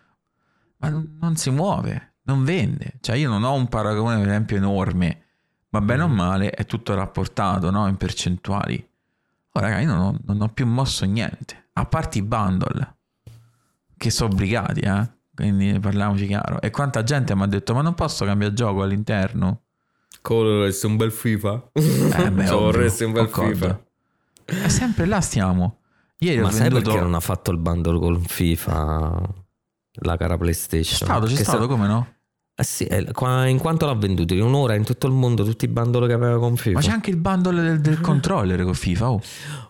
[0.79, 2.95] Ma non si muove, non vende.
[3.01, 5.23] Cioè io non ho un paragone, per esempio, enorme,
[5.71, 6.13] ma bene o Mm.
[6.15, 7.87] male è tutto rapportato, no?
[7.89, 8.89] In percentuali.
[9.55, 12.97] Oh, raga, io non ho, non ho più mosso niente, a parte i bundle,
[13.97, 15.11] che sono obbligati, eh?
[15.35, 16.61] Quindi parliamoci chiaro.
[16.61, 19.63] E quanta gente mi ha detto, ma non posso cambiare gioco all'interno?
[20.21, 21.71] Come vorresti un bel FIFA?
[21.73, 21.81] Eh
[22.31, 23.85] beh, Cioè, ovvio, vorresti un bel concordo.
[24.47, 24.65] FIFA.
[24.65, 25.79] È sempre là stiamo.
[26.19, 26.85] Ieri Ma ho sai venduto...
[26.91, 29.21] perché non ha fatto il bundle con FIFA?
[30.03, 30.99] La cara PlayStation.
[30.99, 32.12] C'è stato, c'è Che stato, sa- come no?
[32.55, 33.01] Eh sì, eh,
[33.49, 34.35] in quanto l'ha venduto?
[34.35, 36.75] In un'ora in tutto il mondo tutti i bundle che aveva con FIFA.
[36.79, 39.11] Ma c'è anche il bundle del, del controller con FIFA.
[39.11, 39.21] oh.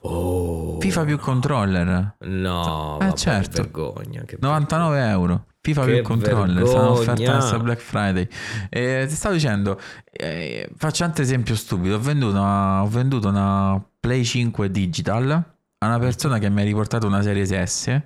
[0.03, 0.81] Oh.
[0.81, 2.17] FIFA più controller.
[2.19, 3.51] No, Eh, vabbè, certo.
[3.51, 4.23] che vergogna.
[4.25, 5.45] Che 99 euro.
[5.61, 6.67] FIFA Che più controller.
[6.67, 7.39] Sarà offerta vergogna.
[7.39, 8.29] adesso Black Friday.
[8.69, 11.95] Eh, ti stavo dicendo, eh, faccio un esempio stupido.
[11.95, 16.65] Ho venduto, una, ho venduto una Play 5 digital a una persona che mi ha
[16.65, 18.01] riportato una Series S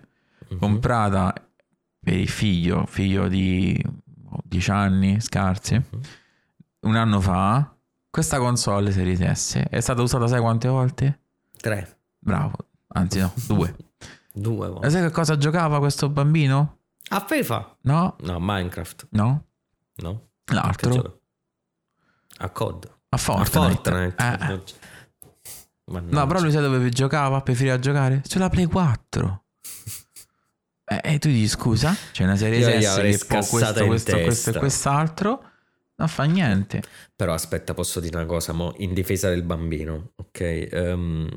[0.49, 0.59] Mhm.
[0.59, 1.33] comprata
[1.99, 3.83] per il figlio, figlio di
[4.47, 5.75] 10 anni scarsi.
[5.75, 6.01] Mhm.
[6.81, 7.75] un anno fa
[8.11, 11.21] questa console Series S è stata usata sai quante volte?
[11.57, 11.99] Tre.
[12.19, 12.57] Bravo,
[12.89, 13.75] anzi no, due.
[14.37, 14.91] Due E volte.
[14.91, 16.79] sai che cosa giocava questo bambino?
[17.09, 17.77] A FIFA?
[17.83, 19.07] No, No, Minecraft.
[19.11, 19.45] no,
[19.97, 20.29] No.
[20.53, 21.21] L'altro.
[22.39, 22.91] A COD.
[23.09, 23.59] A Fortnite.
[23.59, 24.15] A Fortnite.
[24.17, 24.61] Eh,
[25.87, 26.19] Mannaggia.
[26.21, 27.41] No, però lui sai dove giocava?
[27.41, 28.21] Preferiva giocare?
[28.27, 29.45] Sulla Play 4.
[30.89, 31.95] Eh, E tu dici scusa?
[32.13, 35.43] C'è una serie Io gli S che può questo, questo, questo e quest'altro.
[35.99, 36.83] Non fa niente.
[37.17, 40.69] Però aspetta, posso dire una cosa, mo, in difesa del bambino, ok?
[40.71, 41.29] Ehm,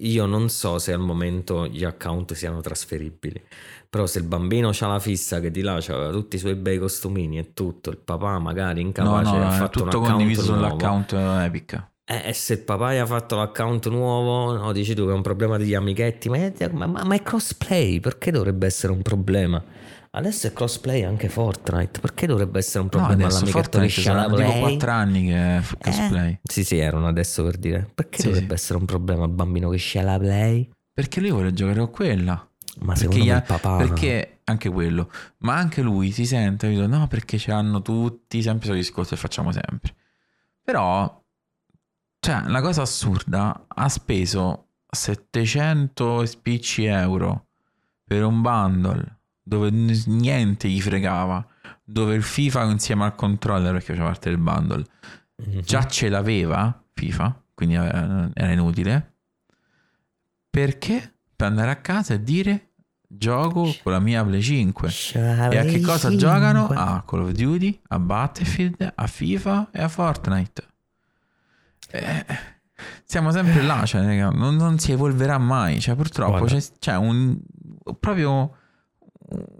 [0.00, 3.42] io non so se al momento gli account siano trasferibili,
[3.88, 6.78] però se il bambino ha la fissa che di là c'aveva tutti i suoi bei
[6.78, 10.16] costumini e tutto, il papà magari No, incapace no, ha è fatto un tutto account
[10.18, 11.92] condiviso nuovo, sull'account Epic.
[12.06, 15.22] Eh, se il papà gli ha fatto l'account nuovo, no, dici tu che è un
[15.22, 19.62] problema degli amichetti, ma è, ma- ma- ma è crossplay, perché dovrebbe essere un problema?
[20.10, 24.02] Adesso è crossplay anche Fortnite, perché dovrebbe essere un No, problema adesso all'amichetto Fortnite che
[24.02, 24.58] c'ha la saranno tipo Play?
[24.58, 26.30] 4 anni che è f- cosplay.
[26.32, 27.90] Eh, Sì, sì, erano adesso per dire.
[27.92, 28.54] Perché Sì, dovrebbe sì.
[28.54, 30.70] essere un problema al bambino che sceglie la Play?
[30.92, 32.48] Perché lui vuole giocare con quella.
[32.80, 33.76] Ma Perché, secondo me il papà...
[33.76, 36.86] perché anche quello, ma anche lui si sente, capito?
[36.86, 39.94] no, perché ce l'hanno tutti, sempre il discorso che facciamo sempre.
[40.62, 41.23] Però,
[42.24, 47.46] cioè, la cosa assurda, ha speso 700 e spicci euro
[48.04, 51.46] per un bundle dove niente gli fregava,
[51.84, 54.84] dove il FIFA insieme al controller, perché faceva parte del bundle,
[55.36, 55.60] Mhm.
[55.60, 57.80] già ce l'aveva FIFA, quindi eh,
[58.32, 59.12] era inutile.
[60.48, 61.14] Perché?
[61.36, 62.70] Per andare a casa e dire
[63.06, 64.88] gioco con la mia Play 5.
[65.52, 66.68] E a che cosa giocano?
[66.68, 70.66] A Call of Duty, a Battlefield, a FIFA e a Fortnite.
[72.00, 72.24] Eh,
[73.04, 75.80] siamo sempre là, cioè, non, non si evolverà mai.
[75.80, 77.38] Cioè, purtroppo c'è, c'è un
[78.00, 78.56] proprio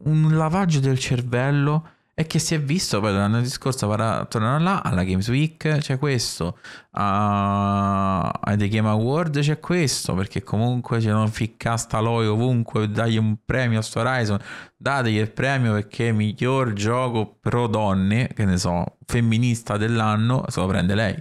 [0.04, 5.02] un lavaggio del cervello E che si è visto poi l'anno scorso tornano là alla
[5.02, 6.58] Games Week c'è questo,
[6.92, 13.16] a, ai The Game Award c'è questo, perché comunque c'è un ficcasta loi ovunque, dagli
[13.16, 14.38] un premio a sto Horizon,
[14.76, 20.68] dategli il premio perché miglior gioco pro donne, che ne so, femminista dell'anno, se lo
[20.68, 21.20] prende lei.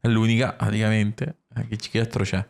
[0.00, 2.46] È l'unica praticamente, eh, che, che altro c'è?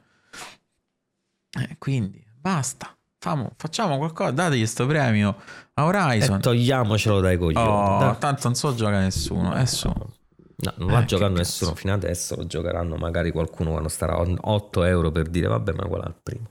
[1.59, 2.92] Eh, quindi basta.
[3.20, 5.36] Famo, facciamo qualcosa, dategli questo premio
[5.74, 6.36] a Horizon.
[6.36, 7.68] E togliamocelo dai coglioni.
[7.68, 8.16] Oh, dai.
[8.18, 9.55] tanto non so giocare nessuno.
[9.55, 9.88] È su.
[9.88, 14.84] No, non va eh, giocando nessuno fino adesso, lo giocheranno magari qualcuno quando starà 8
[14.84, 16.49] euro per dire vabbè ma qual è il primo.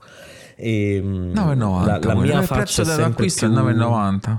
[0.56, 3.56] E, ehm, 9,90 la, la mia il prezzo dell'acquisto più...
[3.56, 4.36] è 9,90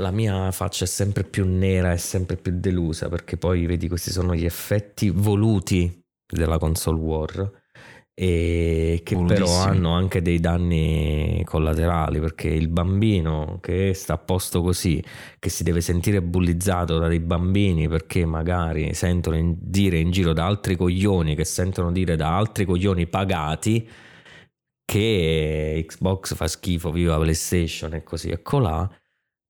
[0.00, 4.10] la mia faccia è sempre più nera e sempre più delusa perché poi vedi questi
[4.10, 7.58] sono gli effetti voluti della console war
[8.14, 14.60] e che però hanno anche dei danni collaterali perché il bambino che sta a posto
[14.60, 15.02] così,
[15.38, 20.34] che si deve sentire bullizzato da dei bambini perché magari sentono in, dire in giro
[20.34, 23.88] da altri coglioni che sentono dire da altri coglioni pagati
[24.84, 28.86] che Xbox fa schifo, viva PlayStation e così e colà,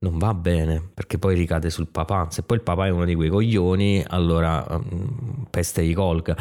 [0.02, 2.28] non va bene perché poi ricade sul papà.
[2.30, 6.36] Se poi il papà è uno di quei coglioni, allora um, peste gli colga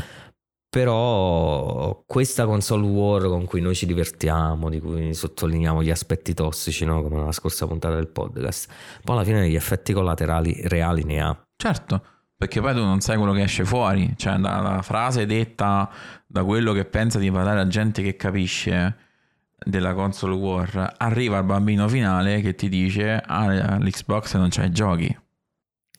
[0.69, 6.85] però questa console war con cui noi ci divertiamo, di cui sottolineiamo gli aspetti tossici,
[6.85, 7.01] no?
[7.01, 8.71] come nella scorsa puntata del podcast,
[9.03, 11.43] poi alla fine gli effetti collaterali reali ne ha.
[11.55, 12.03] Certo,
[12.37, 15.89] perché poi tu non sai quello che esce fuori, cioè dalla frase detta
[16.27, 19.07] da quello che pensa di parlare a gente che capisce
[19.63, 25.17] della console war, arriva il bambino finale che ti dice ah, l'Xbox non i giochi.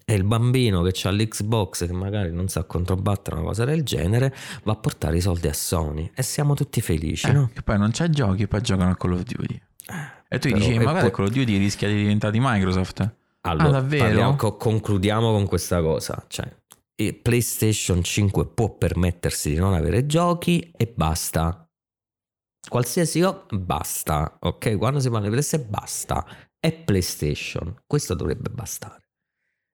[0.05, 4.35] E il bambino che ha l'Xbox che magari non sa controbattere una cosa del genere
[4.65, 7.51] va a portare i soldi a Sony e siamo tutti felici, eh, no?
[7.55, 9.55] Che poi non c'è giochi, poi giocano a Call of Duty.
[9.87, 11.11] Eh, e tu dici, magari poi...
[11.13, 13.15] Call of Duty rischia di diventare di Microsoft.
[13.43, 14.05] Allora, ah, davvero?
[14.05, 16.25] Parliamo, concludiamo con questa cosa.
[16.27, 16.53] Cioè,
[17.23, 21.70] PlayStation 5 può permettersi di non avere giochi e basta.
[22.71, 24.37] Qualsiasi cosa, basta.
[24.39, 24.79] Ok?
[24.79, 26.25] Quando si parla di PlayStation, basta.
[26.61, 27.75] È PlayStation.
[27.85, 29.03] Questo dovrebbe bastare.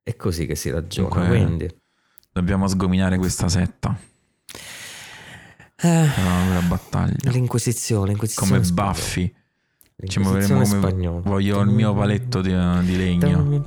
[0.03, 1.80] È così che si ragiona, Dunque, quindi...
[2.32, 3.94] Dobbiamo sgominare questa setta.
[5.76, 7.30] Eh, la battaglia.
[7.30, 9.34] L'inquisizione, l'inquisizione Come baffi.
[10.07, 11.20] Ci muoveremo come spagnolo.
[11.22, 12.51] voglio il mio paletto di,
[12.84, 13.62] di legno.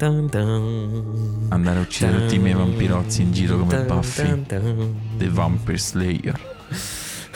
[1.49, 4.43] Andare a uccidere tutti i miei vampirozzi in giro come Buffy.
[4.45, 6.57] The Vampire Slayer.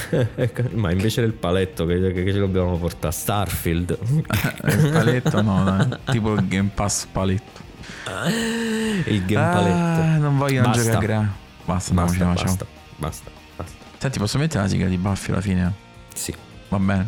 [0.74, 3.14] Ma invece del paletto che, che, che ce dobbiamo portare?
[3.14, 3.98] Starfield.
[4.10, 6.00] il paletto no, dai.
[6.12, 7.62] tipo il Game Pass paletto.
[9.06, 10.02] Il gamepaletto.
[10.02, 10.82] Ah, non voglio basta.
[10.84, 11.34] giocare a gra.
[11.66, 12.66] Basta, basta, basta, basta,
[12.98, 13.78] basta, basta.
[13.98, 15.74] Senti, posso mettere la sigla di Buffy alla fine?
[16.14, 16.34] Sì.
[16.70, 17.08] Va bene.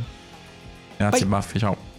[0.98, 1.38] Grazie Bye.
[1.38, 1.95] Buffy, ciao.